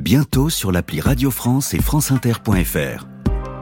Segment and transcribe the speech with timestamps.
[0.00, 3.06] bientôt sur l'appli Radio France et franceinter.fr.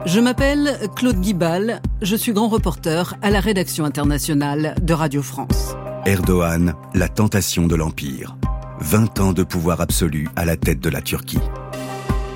[0.05, 5.75] Je m'appelle Claude Guibal, je suis grand reporter à la rédaction internationale de Radio France.
[6.05, 8.37] Erdogan, la tentation de l'Empire.
[8.79, 11.41] 20 ans de pouvoir absolu à la tête de la Turquie.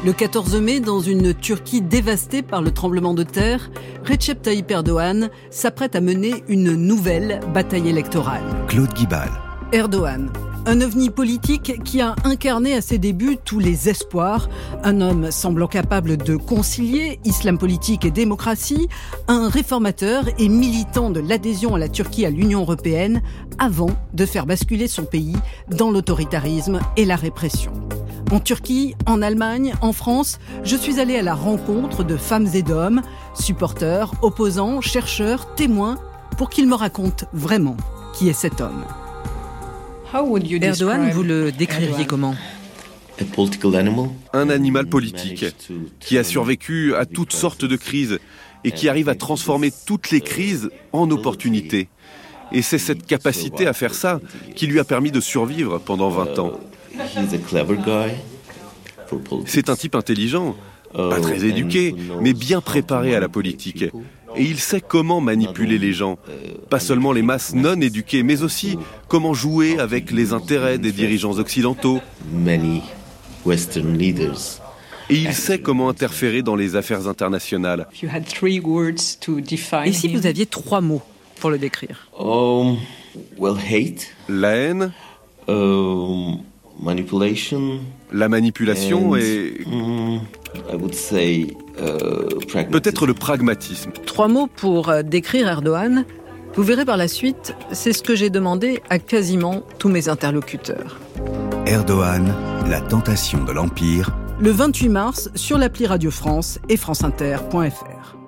[0.05, 3.71] Le 14 mai, dans une Turquie dévastée par le tremblement de terre,
[4.05, 8.43] Recep Tayyip Erdogan s'apprête à mener une nouvelle bataille électorale.
[8.67, 9.29] Claude Guibal.
[9.71, 10.29] Erdogan,
[10.65, 14.49] un ovni politique qui a incarné à ses débuts tous les espoirs,
[14.83, 18.87] un homme semblant capable de concilier islam politique et démocratie,
[19.27, 23.21] un réformateur et militant de l'adhésion à la Turquie à l'Union européenne,
[23.59, 25.35] avant de faire basculer son pays
[25.69, 27.73] dans l'autoritarisme et la répression.
[28.31, 32.63] En Turquie, en Allemagne, en France, je suis allé à la rencontre de femmes et
[32.63, 33.01] d'hommes,
[33.35, 35.97] supporters, opposants, chercheurs, témoins,
[36.37, 37.77] pour qu'ils me racontent vraiment
[38.13, 38.85] qui est cet homme.
[40.13, 42.35] Erdogan, vous le décririez comment?
[44.33, 45.45] Un animal politique
[45.99, 48.19] qui a survécu à toutes sortes de crises
[48.63, 51.89] et qui arrive à transformer toutes les crises en opportunités.
[52.51, 54.21] Et c'est cette capacité à faire ça
[54.55, 56.59] qui lui a permis de survivre pendant 20 ans.
[59.45, 60.55] C'est un type intelligent,
[60.93, 63.85] pas très éduqué, mais bien préparé à la politique.
[64.35, 66.17] Et il sait comment manipuler les gens,
[66.69, 71.37] pas seulement les masses non éduquées, mais aussi comment jouer avec les intérêts des dirigeants
[71.37, 71.99] occidentaux.
[75.09, 77.87] Et il sait comment interférer dans les affaires internationales.
[79.85, 81.01] Et si vous aviez trois mots
[81.39, 82.77] pour le décrire um,
[84.29, 84.91] La haine.
[85.47, 86.37] Um,
[88.11, 90.19] la manipulation et mm,
[92.71, 93.91] peut-être le pragmatisme.
[94.05, 96.05] Trois mots pour euh, décrire Erdogan.
[96.55, 100.99] Vous verrez par la suite, c'est ce que j'ai demandé à quasiment tous mes interlocuteurs.
[101.65, 102.33] Erdogan,
[102.69, 104.15] la tentation de l'Empire.
[104.39, 108.22] Le 28 mars sur l'appli Radio France et franceinter.fr.